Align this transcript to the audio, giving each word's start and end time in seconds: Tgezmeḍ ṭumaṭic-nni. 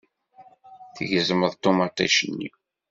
Tgezmeḍ 0.95 1.53
ṭumaṭic-nni. 1.61 2.49